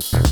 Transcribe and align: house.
house. 0.00 0.29